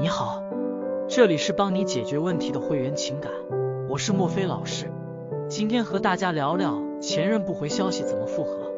[0.00, 0.42] 你好，
[1.08, 3.30] 这里是帮你解决问题的会员情感，
[3.88, 4.90] 我是莫非老师，
[5.48, 8.72] 今天和大家聊聊前任不回消息怎么复合。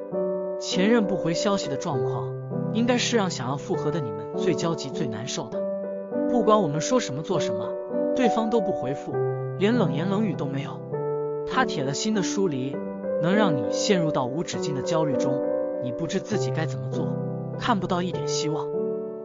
[0.60, 2.30] 前任不回消息的状况，
[2.74, 5.58] 应该是让想要复合的你们最焦急、最难受的。
[6.30, 7.66] 不管我们说什么、做什么，
[8.14, 9.14] 对方都不回复，
[9.58, 10.78] 连冷言冷语都没有。
[11.46, 12.76] 他铁了心的疏离，
[13.22, 15.42] 能让你陷入到无止境的焦虑中，
[15.82, 17.08] 你不知自己该怎么做，
[17.58, 18.66] 看不到一点希望。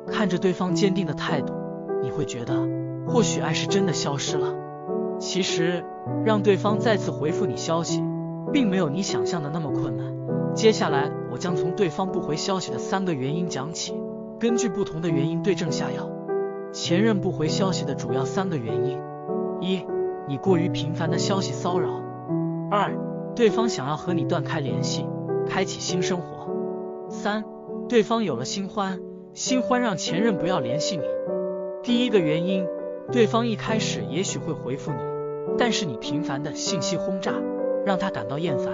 [0.08, 1.54] 看着对方坚定的态度。
[2.02, 2.54] 你会觉得，
[3.08, 4.54] 或许爱是真的消失了。
[5.20, 5.84] 其实，
[6.26, 8.04] 让对方再次回复你消息，
[8.52, 10.12] 并没有你想象的那么困难。
[10.56, 13.94] 接下来，我将从对方不回消息的三个原因讲起，
[14.40, 16.10] 根据不同的原因对症下药。
[16.74, 18.98] 前任不回消息的主要三个原因：
[19.60, 19.86] 一、
[20.28, 21.90] 你过于频繁的消息骚扰；
[22.72, 22.98] 二、
[23.36, 25.06] 对方想要和你断开联系，
[25.48, 26.50] 开启新生活；
[27.10, 27.44] 三、
[27.88, 29.00] 对方有了新欢，
[29.34, 31.04] 新欢让前任不要联系你。
[31.84, 32.68] 第一个原因，
[33.12, 34.98] 对方一开始也许会回复你，
[35.58, 37.34] 但是你频繁的信息轰炸
[37.84, 38.72] 让他感到厌烦，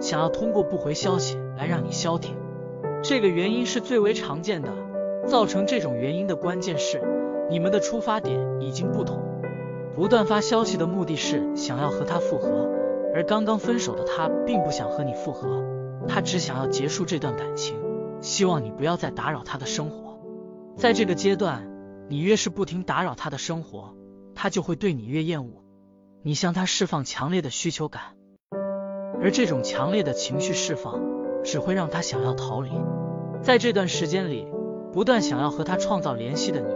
[0.00, 2.34] 想要通过不回消息来让你消停。
[3.02, 4.70] 这个原因是最为常见的，
[5.26, 7.02] 造成这种原因的关键是
[7.50, 9.22] 你们的出发点已经不同。
[9.94, 12.70] 不断发消息的目的是想要和他复合，
[13.14, 15.62] 而刚刚分手的他并不想和你复合，
[16.08, 17.76] 他只想要结束这段感情，
[18.22, 20.18] 希望你不要再打扰他的生活。
[20.74, 21.75] 在这个阶段。
[22.08, 23.94] 你越是不停打扰他的生活，
[24.34, 25.64] 他就会对你越厌恶。
[26.22, 28.02] 你向他释放强烈的需求感，
[29.20, 31.00] 而这种强烈的情绪释放
[31.42, 32.70] 只会让他想要逃离。
[33.42, 34.46] 在这段时间里，
[34.92, 36.66] 不断想要和他创造联系的你，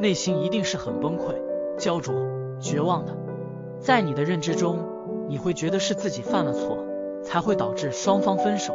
[0.00, 1.34] 内心一定是很崩溃、
[1.78, 2.14] 焦灼、
[2.58, 3.16] 绝望的。
[3.78, 4.86] 在你的认知中，
[5.28, 6.78] 你会觉得是自己犯了错，
[7.22, 8.74] 才会导致双方分手。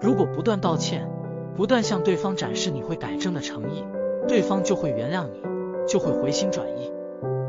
[0.00, 1.08] 如果不断道歉，
[1.54, 3.84] 不断向对方展示你会改正的诚意。
[4.28, 5.40] 对方就会原谅你，
[5.86, 6.92] 就会回心转意。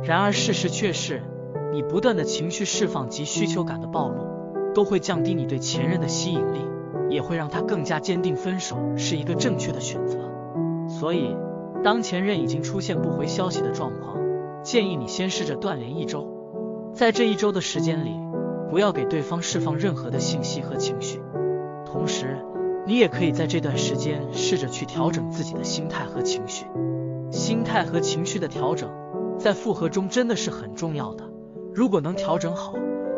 [0.03, 1.21] 然而事实却是，
[1.71, 6.61] 你不断的情绪释放及需求感的暴露，都会降低你对前任的吸引力，
[7.09, 10.19] 也会让他更加坚定分手是一个正确的选择。
[10.87, 11.35] 所以，
[11.83, 14.17] 当前任已经出现不回消息的状况，
[14.63, 16.31] 建议你先试着断联一周。
[16.93, 18.11] 在这一周的时间里，
[18.69, 21.21] 不要给对方释放任何的信息和情绪，
[21.85, 22.37] 同时。
[22.87, 26.65] 你也可以在这段时间试着去调整自己的心态和情绪，
[27.29, 28.89] 心态和情绪的调整
[29.37, 31.25] 在复合中真的是很重要的。
[31.75, 32.75] 如果能调整好，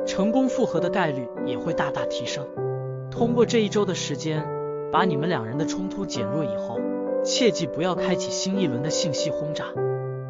[0.08, 2.44] 成功复合的概率也会大大提升。
[3.12, 4.44] 通过这一周的时间，
[4.92, 6.80] 把你们两人的冲突减弱以后，
[7.24, 9.66] 切记不要开启新一轮的信息轰炸，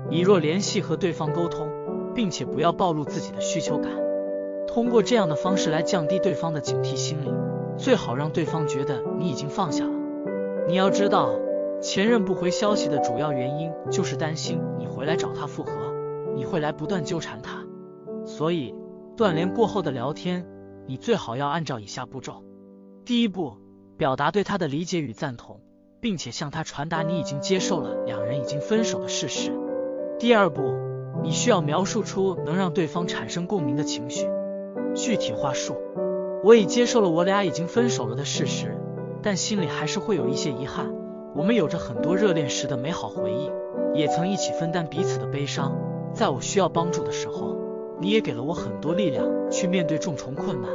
[0.10, 1.66] 以弱联系和对方沟通，
[2.14, 3.90] 并且不要暴露自己的需求感。
[4.68, 7.32] 通过这样的方式来降低对方的警惕心理。
[7.80, 9.94] 最好让对方觉得你已经放下了。
[10.68, 11.40] 你要知道，
[11.82, 15.72] 前任不回消息的主要原因就是担心你回来找他复合，
[16.36, 17.66] 你会来不断纠缠他。
[18.26, 18.76] 所以，
[19.16, 20.46] 断联过后的聊天，
[20.88, 22.44] 你最好要按照以下步骤：
[23.06, 23.54] 第一步，
[23.98, 25.62] 表达对他的理解与赞同，
[26.02, 29.54] 并且向他传达你已经接受了两人已经分手的事实；
[30.20, 30.76] 第二步，
[31.24, 34.28] 你需要描述出能让对方产生共鸣的情绪，
[34.94, 35.78] 具体话术。
[36.42, 38.78] 我已接受了我俩已经分手了的事实，
[39.22, 40.90] 但心里还是会有一些遗憾。
[41.36, 43.52] 我们有着很多热恋时的美好回忆，
[43.94, 45.78] 也曾一起分担彼此的悲伤。
[46.14, 47.56] 在我需要帮助的时候，
[48.00, 50.72] 你也给了我很多力量去面对重重困难。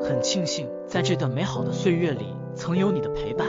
[0.00, 3.48] 很庆幸在这段美好的岁月里曾有你的陪伴。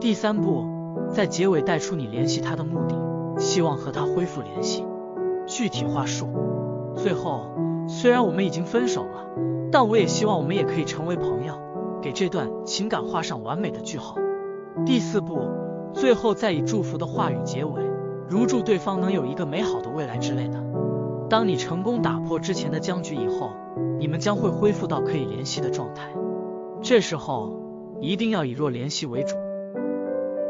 [0.00, 0.64] 第三步，
[1.08, 4.84] 在结尾带出你联系他的目的，希望和他恢复联系，
[5.46, 6.28] 具体话术。
[6.98, 7.46] 最后，
[7.88, 9.24] 虽然我们已经分手了。
[9.70, 11.52] 但我也希望我们也可以成为朋友，
[12.00, 14.16] 给这段情感画上完美的句号。
[14.86, 15.40] 第四步，
[15.92, 17.82] 最后再以祝福的话语结尾，
[18.30, 20.64] 如祝对方能有一个美好的未来之类的。
[21.28, 23.50] 当你成功打破之前的僵局以后，
[23.98, 26.14] 你们将会恢复到可以联系的状态。
[26.80, 27.52] 这时候
[28.00, 29.36] 一定要以弱联系为主。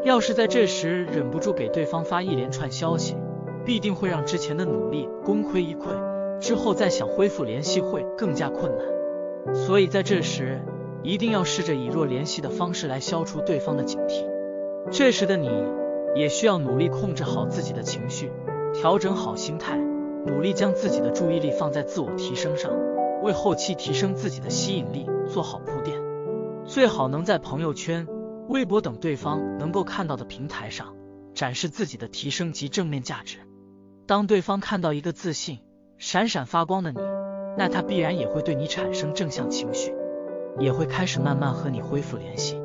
[0.05, 3.17] 要是在这时忍不住给对方发一连串消息，
[3.65, 5.89] 必定会让之前的努力功亏一篑，
[6.49, 9.55] 之后再想恢复联系会更加困难。
[9.55, 10.59] 所以在这时，
[11.03, 14.25] 一定要试着以弱联系的方式来消除对方的警惕。
[14.89, 15.47] 这时的你，
[16.15, 18.31] 也需要努力控制好自己的情绪，
[18.73, 19.77] 调整好心态，
[20.25, 22.71] 努力将自己的注意力放在自我提升上，
[23.21, 26.01] 为后期提升自己的吸引力做好铺垫。
[26.65, 28.07] 最好能在朋友圈、
[28.47, 30.95] 微博等对方能够看到的平台上，
[31.35, 33.37] 展示自己的提升及正面价值。
[34.07, 35.59] 当对方看到一个自信、
[36.01, 36.99] 闪闪发光的你。
[37.57, 39.93] 那他必然也会对你产生正向情绪，
[40.57, 42.57] 也会开始慢慢和你恢复联系。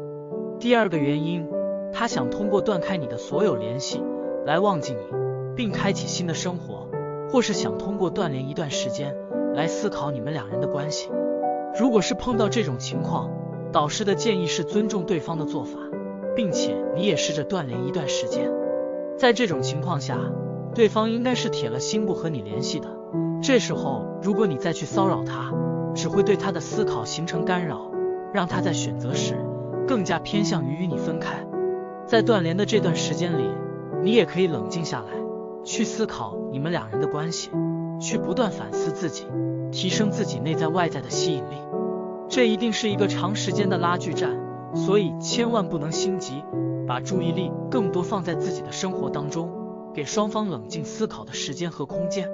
[0.60, 1.44] 第二个原因，
[1.92, 4.00] 他想通过断开你的所有联系
[4.46, 5.00] 来忘记你，
[5.56, 6.88] 并开启新的生活，
[7.28, 9.12] 或是想通过锻炼一段时间
[9.52, 11.10] 来思考你们两人的关系。
[11.76, 13.32] 如果是碰到这种情况，
[13.72, 15.80] 导师的建议是尊重对方的做法，
[16.37, 18.48] 并且你也试着锻炼一段时间。
[19.19, 20.20] 在这种情况下，
[20.72, 22.87] 对方应该是铁了心不和你联系的。
[23.43, 25.52] 这时候，如果你再去骚扰他，
[25.94, 27.90] 只会对他的思考形成干扰，
[28.32, 29.37] 让他在选择时
[29.87, 31.46] 更加偏向于与你分开。
[32.06, 33.49] 在断联的这段时间里，
[34.02, 35.06] 你也可以冷静下来，
[35.62, 37.50] 去思考你们两人的关系，
[38.00, 39.26] 去不断反思自己，
[39.70, 41.56] 提升自己内在外在的吸引力。
[42.28, 44.31] 这一定是一个长时间的拉锯战，
[44.75, 46.43] 所以千万不能心急，
[46.87, 49.50] 把注意力更多放在自己的生活当中，
[49.94, 52.28] 给双方冷静思考的时间和空间。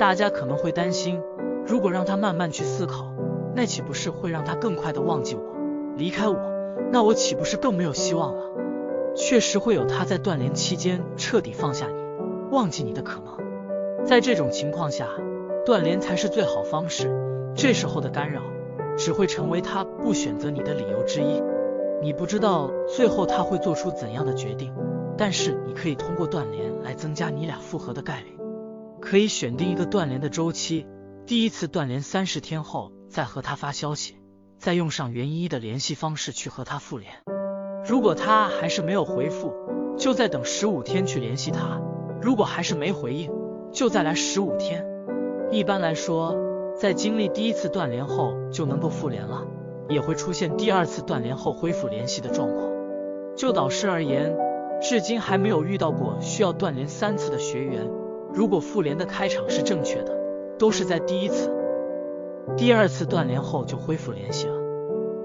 [0.00, 1.20] 大家可能会担心，
[1.66, 3.12] 如果让他慢慢去思考，
[3.54, 5.42] 那岂不是会让他更快的忘记我，
[5.98, 6.40] 离开我？
[6.90, 8.42] 那我岂不是更没有希望了？
[9.14, 12.02] 确实会有他在断联期间彻底放下你、
[12.50, 14.06] 忘记你的可能。
[14.06, 15.06] 在这种情况下，
[15.66, 17.12] 断联才是最好方式。
[17.54, 18.40] 这时候的干扰。
[18.96, 21.42] 只会成为他不选择你的理由之一。
[22.02, 24.72] 你不知道最后他会做出怎样的决定，
[25.16, 28.39] 但是你可以通过断联来增加你俩复合的概率。
[29.00, 30.86] 可以选定一个断联的周期，
[31.26, 34.16] 第一次断联三十天后再和他发消息，
[34.58, 37.12] 再用上原一的联系方式去和他复联。
[37.86, 39.52] 如果他还是没有回复，
[39.96, 41.80] 就再等十五天去联系他。
[42.20, 43.30] 如果还是没回应，
[43.72, 44.84] 就再来十五天。
[45.50, 46.36] 一般来说。
[46.80, 49.46] 在经历第一次断联后就能够复联了，
[49.90, 52.70] 也会出现第二次断联后恢复联系的状况。
[53.36, 54.34] 就导师而言，
[54.80, 57.86] 至今还没有遇到过需要断联三次的学员。
[58.32, 60.16] 如果复联的开场是正确的，
[60.58, 61.50] 都是在第一次、
[62.56, 64.54] 第二次断联后就恢复联系了。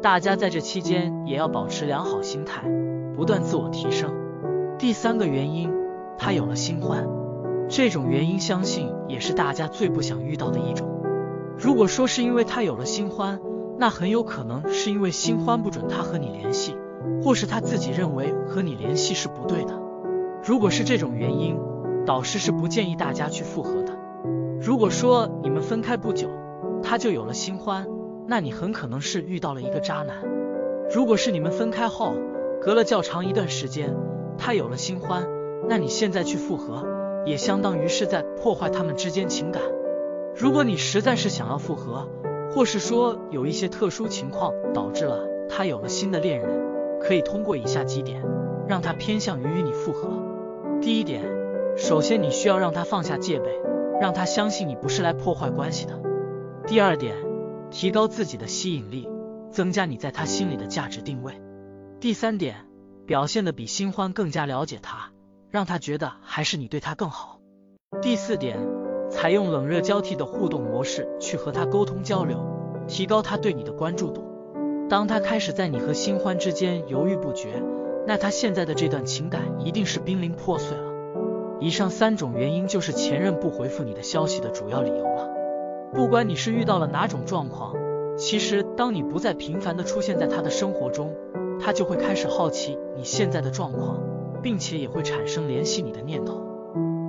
[0.02, 2.64] 大家在这期间也要保持良好心态，
[3.16, 4.14] 不断自我提升。
[4.78, 5.72] 第三个原因，
[6.18, 7.08] 他有了新欢，
[7.70, 10.88] 这种原因相信也是大家最不想遇到的一种。
[11.58, 13.40] 如果说是因为他有了新欢，
[13.78, 16.76] 那很有可能是因为新欢不准他和你联系，
[17.24, 19.80] 或是他自己认为和你联系是不对的。
[20.44, 21.58] 如果是这种原因，
[22.06, 23.98] 导师是不建议大家去复合的。
[24.62, 26.30] 如果说你们分开不久，
[26.84, 27.88] 他就有了新欢，
[28.28, 30.18] 那你很可能是遇到了一个渣男。
[30.94, 32.14] 如果是你们分开后
[32.62, 33.96] 隔了较长一段时间，
[34.38, 35.28] 他有了新欢，
[35.68, 36.86] 那你现在去复合，
[37.26, 39.62] 也相当于是在破坏他们之间情感。
[40.36, 42.08] 如果你实在是想要复合，
[42.52, 48.24] 或是说有一些特殊情况导致了他有了新的恋人，可以通过以下几点
[48.68, 50.10] 让他偏向于与你复合。
[50.82, 51.24] 第一点，
[51.76, 53.50] 首先你需要让他放下戒备，
[54.00, 56.00] 让他相信你不是来破坏关系的。
[56.66, 57.16] 第二点，
[57.70, 59.10] 提高自己的吸引力，
[59.52, 61.42] 增加你在他心里的价值定位。
[62.00, 62.66] 第三点，
[63.06, 65.12] 表现的比新欢更加了解他，
[65.50, 67.40] 让他觉得还是你对他更好。
[68.02, 68.58] 第四点。
[69.08, 72.44] 采用冷热交替的互动模式去和他沟通交流，
[72.88, 74.26] 提高他对你的关注度。
[74.90, 77.62] 当他开始在你和新欢之间犹豫不决，
[78.08, 80.76] 那他现在的这段情感一定是濒临破碎。
[81.66, 85.28] 以上三种原因就是前任不回复你的消息的主要理由了。
[85.92, 87.74] 不管你是遇到了哪种状况，
[88.16, 91.12] 其实当你不再频繁的出现在他的生活中，
[91.60, 94.00] 他就会开始好奇你现在的状况，
[94.44, 96.40] 并且也会产生联系你的念头。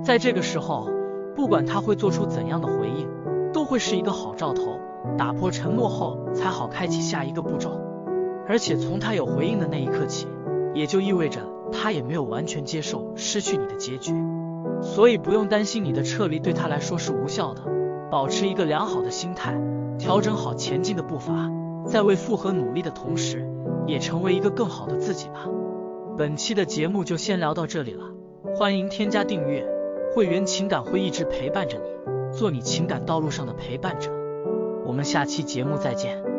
[0.03, 0.89] 在这个时候。
[1.35, 3.07] 不管他会做出怎样的回应，
[3.53, 4.79] 都会是一个好兆头。
[5.19, 7.79] 打破承诺后，才好开启下一个步骤。
[8.47, 10.27] 而且从他有回应的那一刻起，
[10.73, 11.41] 也就意味着
[11.71, 14.15] 他也没有完全接受失去你的结局。
[14.81, 17.61] 所以不用担心你的撤离对他来说是无效的。
[18.09, 19.59] 保持一个良好的心态，
[19.99, 21.51] 调整好前进的步伐，
[21.85, 23.45] 在为复合努力的同时，
[23.85, 25.45] 也成为一个更好的自己吧。
[26.17, 28.05] 本期的节目就先聊到这里了，
[28.55, 29.67] 欢迎添加订阅。
[30.15, 34.09] 会员情感会一直陪伴着你，做你情感道路上的陪伴者。
[34.85, 36.36] 我们下期节目再见。